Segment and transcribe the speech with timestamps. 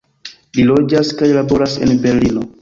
[0.59, 2.49] Li loĝas kaj laboras en Berlino.